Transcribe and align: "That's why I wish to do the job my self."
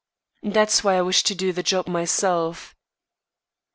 "That's 0.41 0.83
why 0.83 0.97
I 0.97 1.03
wish 1.03 1.21
to 1.21 1.35
do 1.35 1.53
the 1.53 1.61
job 1.61 1.87
my 1.87 2.05
self." 2.05 2.73